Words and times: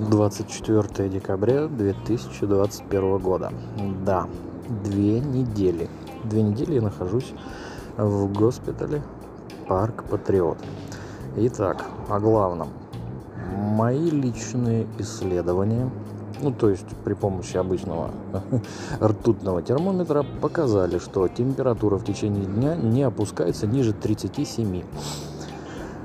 24 0.00 1.08
декабря 1.08 1.66
2021 1.66 3.18
года. 3.18 3.52
Да, 4.04 4.26
две 4.84 5.20
недели. 5.20 5.90
Две 6.24 6.42
недели 6.42 6.74
я 6.74 6.82
нахожусь 6.82 7.32
в 7.96 8.32
госпитале 8.32 9.02
Парк 9.66 10.04
Патриот. 10.04 10.58
Итак, 11.36 11.84
о 12.08 12.18
главном. 12.18 12.68
Мои 13.56 14.10
личные 14.10 14.86
исследования, 14.98 15.90
ну 16.42 16.52
то 16.52 16.68
есть 16.70 16.86
при 17.04 17.14
помощи 17.14 17.56
обычного 17.56 18.10
ртутного 19.00 19.62
термометра, 19.62 20.24
показали, 20.40 20.98
что 20.98 21.26
температура 21.28 21.96
в 21.96 22.04
течение 22.04 22.44
дня 22.44 22.76
не 22.76 23.02
опускается 23.02 23.66
ниже 23.66 23.92
37 23.92 24.82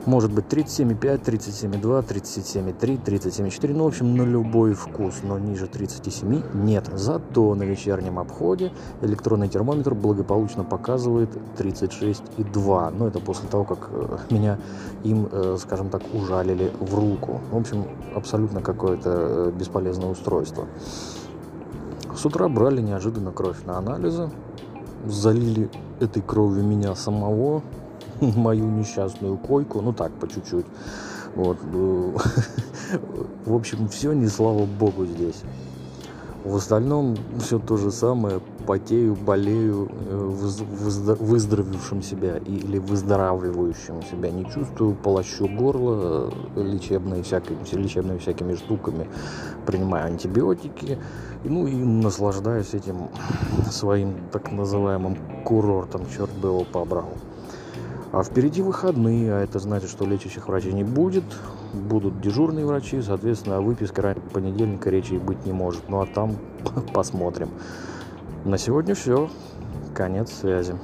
может 0.05 0.31
быть 0.31 0.45
37,5, 0.45 1.23
37,2, 1.23 2.07
37,3, 2.07 3.03
37,4, 3.03 3.73
ну, 3.73 3.83
в 3.85 3.87
общем, 3.87 4.15
на 4.15 4.23
любой 4.23 4.73
вкус, 4.73 5.15
но 5.23 5.39
ниже 5.39 5.67
37 5.67 6.43
нет. 6.53 6.89
Зато 6.93 7.55
на 7.55 7.63
вечернем 7.63 8.19
обходе 8.19 8.71
электронный 9.01 9.47
термометр 9.47 9.93
благополучно 9.93 10.63
показывает 10.63 11.29
36,2. 11.57 12.95
Но 12.97 13.07
это 13.07 13.19
после 13.19 13.49
того, 13.49 13.63
как 13.63 13.89
э, 13.91 14.17
меня 14.29 14.59
им, 15.03 15.27
э, 15.31 15.57
скажем 15.59 15.89
так, 15.89 16.01
ужалили 16.13 16.71
в 16.79 16.95
руку. 16.95 17.41
В 17.51 17.57
общем, 17.57 17.85
абсолютно 18.15 18.61
какое-то 18.61 19.09
э, 19.09 19.51
бесполезное 19.57 20.09
устройство. 20.09 20.65
С 22.15 22.25
утра 22.25 22.47
брали 22.47 22.81
неожиданно 22.81 23.31
кровь 23.31 23.63
на 23.65 23.77
анализы, 23.77 24.29
залили 25.05 25.69
этой 25.99 26.21
кровью 26.21 26.63
меня 26.63 26.95
самого, 26.95 27.63
мою 28.35 28.65
несчастную 28.65 29.37
койку, 29.37 29.81
ну 29.81 29.93
так, 29.93 30.11
по 30.13 30.27
чуть-чуть. 30.27 30.65
Вот. 31.35 31.57
В 33.45 33.55
общем, 33.55 33.87
все 33.87 34.13
не 34.13 34.27
слава 34.27 34.65
богу 34.65 35.05
здесь. 35.05 35.43
В 36.43 36.57
остальном 36.57 37.15
все 37.39 37.57
то 37.57 37.77
же 37.77 37.89
самое. 37.89 38.41
Потею, 38.67 39.15
болею, 39.15 39.89
э, 40.09 40.15
выздоровевшим 41.19 42.01
себя 42.01 42.37
или 42.37 42.77
выздоравливающим 42.79 44.03
себя 44.03 44.29
не 44.29 44.43
чувствую, 44.49 44.95
полощу 44.95 45.47
горло 45.47 46.31
э, 46.55 46.63
лечебные 46.63 47.23
всякими, 47.23 47.57
лечебными 47.81 48.17
всякими 48.19 48.55
штуками, 48.55 49.07
принимаю 49.65 50.07
антибиотики, 50.07 50.97
ну 51.45 51.67
и 51.67 51.75
наслаждаюсь 51.75 52.73
этим 52.73 53.09
своим 53.69 54.15
так 54.31 54.51
называемым 54.51 55.17
курортом, 55.45 56.03
черт 56.13 56.31
бы 56.31 56.49
его 56.49 56.65
побрал. 56.65 57.09
А 58.13 58.21
впереди 58.21 58.61
выходные, 58.61 59.33
а 59.33 59.39
это 59.39 59.57
значит, 59.57 59.89
что 59.89 60.05
лечащих 60.05 60.47
врачей 60.47 60.71
не 60.71 60.83
будет, 60.83 61.23
будут 61.73 62.21
дежурные 62.21 62.63
врачи, 62.63 63.01
соответственно, 63.01 63.57
а 63.57 63.61
выписка 63.61 64.03
выписке 64.03 64.31
понедельника 64.31 64.91
речи 64.91 65.15
быть 65.15 65.43
не 65.47 65.51
может. 65.51 65.89
Ну 65.89 65.99
а 65.99 66.05
там 66.05 66.37
посмотрим. 66.93 67.49
На 68.45 68.59
сегодня 68.59 68.93
все. 68.93 69.31
Конец 69.95 70.31
связи. 70.31 70.75